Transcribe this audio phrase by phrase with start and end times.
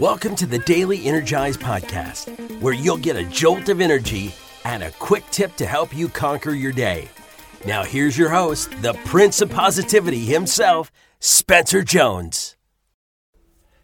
[0.00, 4.34] Welcome to the Daily Energize Podcast, where you'll get a jolt of energy
[4.64, 7.06] and a quick tip to help you conquer your day.
[7.66, 12.56] Now, here's your host, the Prince of Positivity himself, Spencer Jones.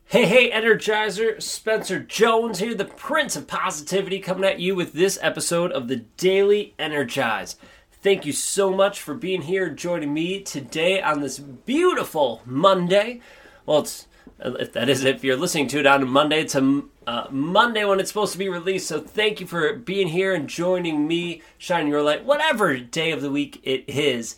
[0.06, 5.18] Hey, hey, Energizer, Spencer Jones here, the Prince of Positivity, coming at you with this
[5.20, 7.56] episode of the Daily Energize.
[7.92, 13.20] Thank you so much for being here, joining me today on this beautiful Monday.
[13.66, 14.06] Well, it's
[14.38, 18.00] if that is if you're listening to it on Monday, it's a uh, Monday when
[18.00, 18.88] it's supposed to be released.
[18.88, 23.22] So thank you for being here and joining me, shining your light, whatever day of
[23.22, 24.36] the week it is.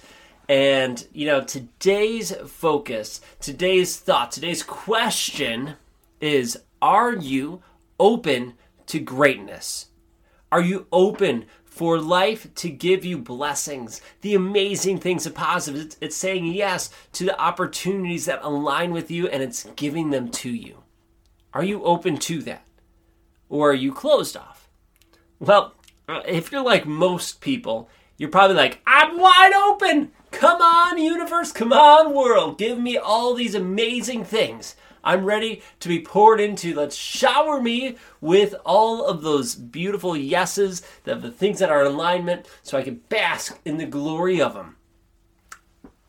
[0.48, 5.74] And you know, today's focus, today's thought, today's question
[6.20, 7.62] is: Are you
[7.98, 8.54] open
[8.86, 9.86] to greatness?
[10.50, 11.44] Are you open
[11.78, 15.84] for life to give you blessings, the amazing things and positives.
[15.84, 20.28] It's, it's, saying yes to the opportunities that align with you and it's giving them
[20.32, 20.82] to you.
[21.54, 22.66] Are you open to that?
[23.48, 24.68] Or are you closed off?
[25.38, 25.74] Well,
[26.08, 30.10] uh, if you're like most people, you're probably like, I'm wide open.
[30.32, 31.52] Come on, universe.
[31.52, 32.58] Come on, world.
[32.58, 34.74] Give me all these amazing things.
[35.08, 36.74] I'm ready to be poured into.
[36.74, 41.92] Let's shower me with all of those beautiful yeses, the, the things that are in
[41.92, 44.76] alignment, so I can bask in the glory of them.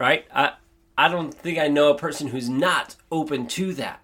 [0.02, 0.25] Right?
[0.36, 0.52] I,
[0.97, 4.02] I don't think I know a person who's not open to that.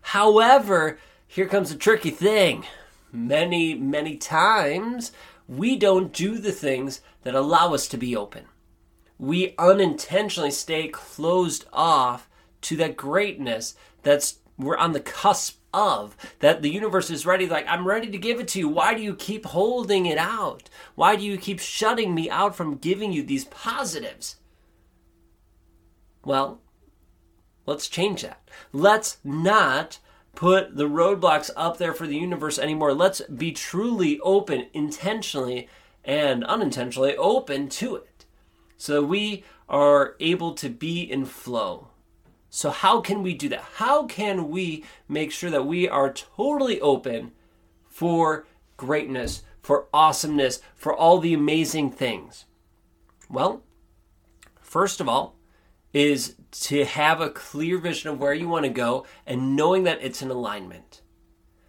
[0.00, 2.64] However, here comes a tricky thing.
[3.12, 5.12] Many, many times,
[5.46, 8.46] we don't do the things that allow us to be open.
[9.18, 12.30] We unintentionally stay closed off
[12.62, 13.74] to that greatness
[14.06, 18.16] that's we're on the cusp of that the universe is ready like i'm ready to
[18.16, 18.68] give it to you.
[18.68, 20.70] Why do you keep holding it out?
[20.94, 24.36] Why do you keep shutting me out from giving you these positives?
[26.24, 26.60] Well
[27.66, 28.48] let's change that.
[28.72, 29.98] Let's not
[30.36, 32.94] put the roadblocks up there for the universe anymore.
[32.94, 35.68] Let's be truly open intentionally
[36.04, 38.24] and unintentionally open to it
[38.76, 41.88] so we are able to be in flow
[42.56, 43.60] so, how can we do that?
[43.74, 47.32] How can we make sure that we are totally open
[47.86, 48.46] for
[48.78, 52.46] greatness, for awesomeness, for all the amazing things?
[53.28, 53.62] Well,
[54.58, 55.36] first of all,
[55.92, 59.98] is to have a clear vision of where you want to go and knowing that
[60.00, 61.02] it's in alignment.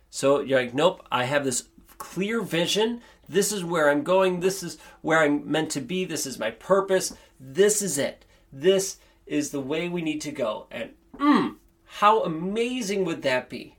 [0.09, 1.67] So you're like, nope, I have this
[1.97, 3.01] clear vision.
[3.27, 4.39] This is where I'm going.
[4.39, 6.05] This is where I'm meant to be.
[6.05, 7.13] This is my purpose.
[7.41, 8.23] This is it.
[8.53, 10.67] This is the way we need to go.
[10.71, 11.55] And mm,
[11.85, 13.77] how amazing would that be?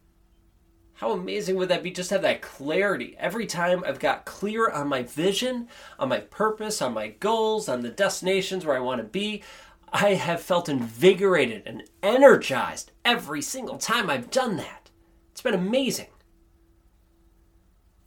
[0.95, 1.93] How amazing would that be?
[1.93, 3.15] Just have that clarity.
[3.21, 7.83] Every time I've got clear on my vision, on my purpose, on my goals, on
[7.83, 9.45] the destinations where I want to be,
[9.93, 14.91] I have felt invigorated and energized every single time I've done that.
[15.31, 16.09] It's been amazing.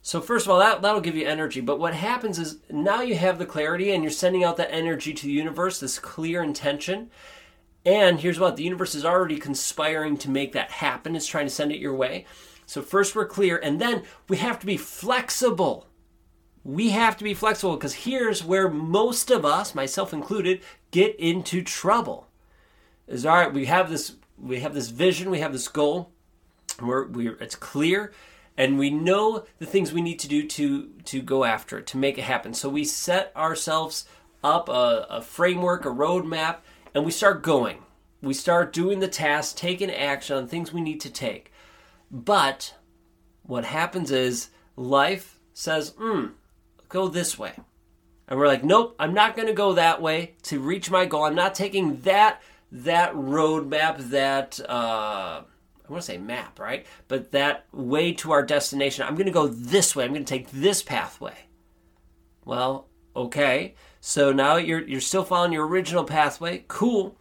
[0.04, 1.60] So first of all, that that'll give you energy.
[1.60, 5.14] But what happens is now you have the clarity and you're sending out that energy
[5.14, 7.10] to the universe, this clear intention.
[7.86, 11.14] And here's what the universe is already conspiring to make that happen.
[11.14, 12.26] It's trying to send it your way.
[12.66, 15.88] So first we're clear, and then we have to be flexible.
[16.64, 21.62] We have to be flexible because here's where most of us, myself included, get into
[21.62, 22.28] trouble.
[23.06, 23.52] Is all right.
[23.52, 24.16] We have this.
[24.38, 25.30] We have this vision.
[25.30, 26.10] We have this goal.
[26.80, 28.12] We're, we're it's clear
[28.56, 31.96] and we know the things we need to do to to go after it to
[31.96, 32.54] make it happen.
[32.54, 34.06] So we set ourselves
[34.44, 36.58] up a, a framework a roadmap
[36.94, 37.78] and we start going.
[38.20, 41.52] We start doing the tasks taking action on things we need to take.
[42.10, 42.74] But
[43.42, 46.26] what happens is life says hmm
[46.88, 47.54] go this way.
[48.28, 51.24] And we're like nope i'm not going to go that way to reach my goal.
[51.24, 55.42] I'm not taking that that roadmap that uh
[55.92, 56.86] I want to say map, right?
[57.06, 60.04] But that way to our destination, I'm going to go this way.
[60.04, 61.36] I'm going to take this pathway.
[62.46, 63.74] Well, okay.
[64.00, 66.64] So now you're you're still following your original pathway.
[66.66, 67.14] Cool.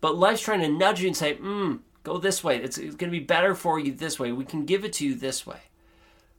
[0.00, 2.56] But life's trying to nudge you and say, "Hmm, go this way.
[2.56, 4.32] It's, it's going to be better for you this way.
[4.32, 5.60] We can give it to you this way."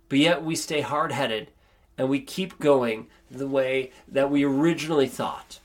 [0.10, 1.51] But yet we stay hard-headed
[1.98, 5.60] and we keep going the way that we originally thought.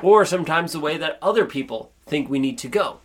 [0.00, 3.00] Or sometimes the way that other people think we need to go.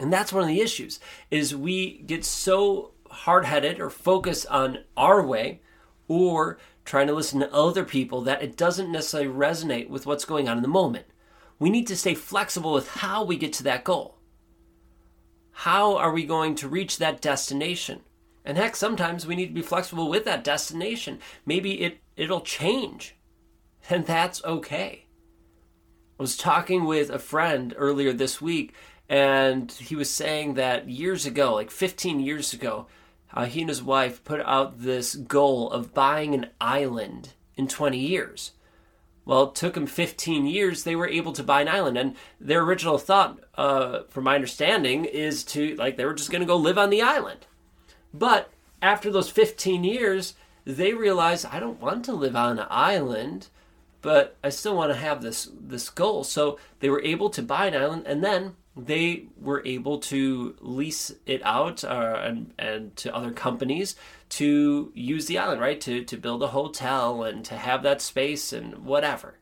[0.00, 0.98] And that's one of the issues
[1.30, 5.60] is we get so hard-headed or focus on our way
[6.08, 10.48] or trying to listen to other people that it doesn't necessarily resonate with what's going
[10.48, 11.04] on in the moment.
[11.58, 14.16] We need to stay flexible with how we get to that goal.
[15.52, 18.00] How are we going to reach that destination?
[18.42, 21.18] And heck, sometimes we need to be flexible with that destination.
[21.44, 23.16] Maybe it, it'll change,
[23.90, 25.04] and that's okay.
[26.18, 28.72] I was talking with a friend earlier this week,
[29.10, 32.86] and he was saying that years ago, like 15 years ago,
[33.34, 37.98] uh, he and his wife put out this goal of buying an island in 20
[37.98, 38.52] years.
[39.24, 40.84] Well, it took them 15 years.
[40.84, 45.04] They were able to buy an island, and their original thought, uh, from my understanding,
[45.04, 47.46] is to like they were just going to go live on the island.
[48.14, 50.34] But after those 15 years,
[50.64, 53.48] they realized I don't want to live on an island,
[54.02, 56.22] but I still want to have this this goal.
[56.22, 61.12] So they were able to buy an island, and then they were able to lease
[61.26, 63.96] it out uh, and, and to other companies
[64.28, 65.80] to use the island, right?
[65.82, 69.38] To, to build a hotel and to have that space and whatever.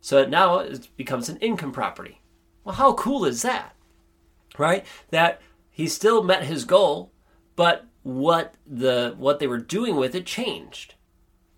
[0.00, 2.20] So now it becomes an income property.
[2.64, 3.74] Well, how cool is that?
[4.58, 4.84] Right?
[5.10, 5.40] That
[5.70, 7.12] he still met his goal,
[7.56, 10.94] but what the what they were doing with it changed.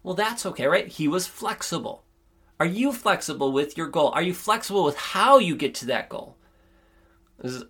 [0.03, 0.87] Well, that's okay, right?
[0.87, 2.05] He was flexible.
[2.61, 4.11] Are you flexible with your goal?
[4.11, 6.37] Are you flexible with how you get to that goal?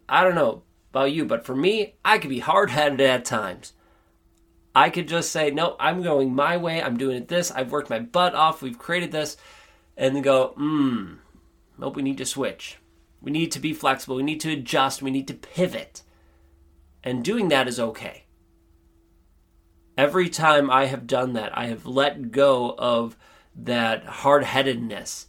[0.08, 3.72] I don't know about you, but for me, I could be hard headed at times.
[4.74, 6.82] I could just say, no, I'm going my way.
[6.82, 7.50] I'm doing it this.
[7.50, 8.62] I've worked my butt off.
[8.62, 9.36] We've created this.
[9.96, 11.14] And go, hmm,
[11.78, 12.78] nope, we need to switch.
[13.20, 14.16] We need to be flexible.
[14.16, 15.02] We need to adjust.
[15.02, 16.02] We need to pivot.
[17.04, 18.24] And doing that is okay.
[19.96, 23.16] Every time I have done that, I have let go of
[23.54, 25.28] that hard headedness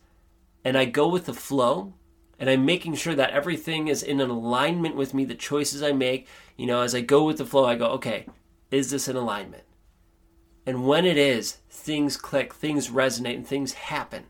[0.64, 1.94] and I go with the flow
[2.40, 5.94] and I'm making sure that everything is in an alignment with me, the choices I
[5.94, 6.28] make,
[6.58, 8.28] you know, as I go with the flow, I go, okay,
[8.72, 9.64] is this in alignment?
[10.66, 14.26] And when it is, things click, things resonate, and things happen.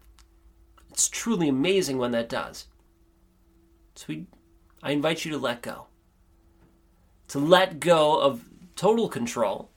[0.91, 2.67] It's truly amazing when that does.
[3.95, 4.27] So we,
[4.83, 5.87] I invite you to let go.
[7.29, 9.71] To let go of total control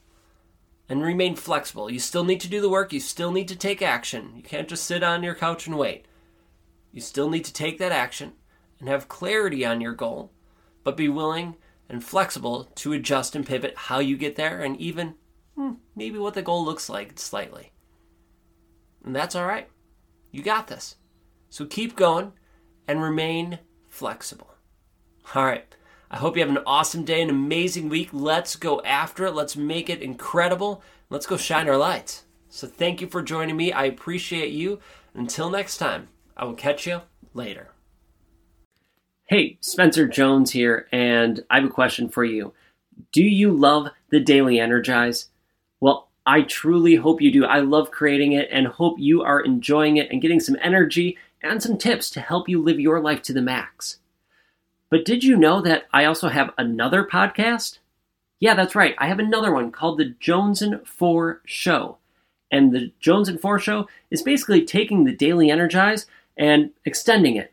[0.88, 1.90] and remain flexible.
[1.90, 4.32] You still need to do the work, you still need to take action.
[4.34, 6.06] You can't just sit on your couch and wait.
[6.92, 8.32] You still need to take that action
[8.80, 10.32] and have clarity on your goal,
[10.84, 11.56] but be willing
[11.88, 15.14] and flexible to adjust and pivot how you get there and even
[15.54, 17.72] hmm, maybe what the goal looks like slightly.
[19.04, 19.68] And that's all right.
[20.30, 20.96] You got this.
[21.50, 22.32] So keep going
[22.86, 23.58] and remain
[23.88, 24.54] flexible.
[25.34, 25.64] All right.
[26.10, 28.10] I hope you have an awesome day, an amazing week.
[28.12, 29.34] Let's go after it.
[29.34, 30.82] Let's make it incredible.
[31.10, 32.24] Let's go shine our lights.
[32.48, 33.72] So thank you for joining me.
[33.72, 34.80] I appreciate you.
[35.14, 36.08] Until next time.
[36.38, 37.00] I will catch you
[37.34, 37.72] later.
[39.24, 42.52] Hey, Spencer Jones here, and I have a question for you.
[43.12, 45.28] Do you love the Daily Energize?
[45.80, 47.44] Well, I truly hope you do.
[47.44, 51.62] I love creating it and hope you are enjoying it and getting some energy and
[51.62, 53.98] some tips to help you live your life to the max.
[54.90, 57.78] But did you know that I also have another podcast?
[58.40, 58.94] Yeah, that's right.
[58.98, 61.98] I have another one called The Jones and Four Show.
[62.50, 66.06] And the Jones and Four Show is basically taking the Daily Energize
[66.38, 67.52] and extending it.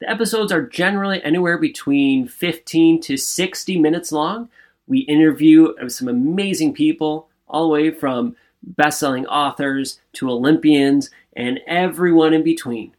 [0.00, 4.48] The episodes are generally anywhere between 15 to 60 minutes long.
[4.86, 11.60] We interview some amazing people, all the way from best selling authors to Olympians and
[11.66, 12.94] everyone in between.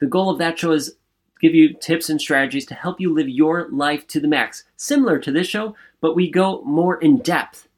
[0.00, 0.96] The goal of that show is
[1.40, 5.18] give you tips and strategies to help you live your life to the max, similar
[5.18, 7.68] to this show, but we go more in depth.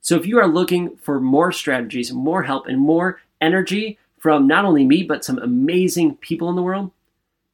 [0.00, 4.64] So if you are looking for more strategies, more help, and more energy from not
[4.64, 6.90] only me, but some amazing people in the world,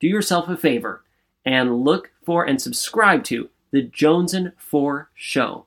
[0.01, 1.03] do yourself a favor
[1.45, 5.67] and look for and subscribe to the Jones and Four Show.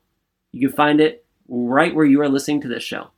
[0.52, 3.10] You can find it right where you are listening to this show.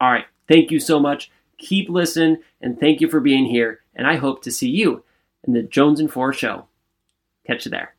[0.00, 1.30] All right, thank you so much.
[1.58, 3.80] Keep listening, and thank you for being here.
[3.94, 5.04] And I hope to see you
[5.44, 6.66] in the Jones and Four Show.
[7.46, 7.97] Catch you there.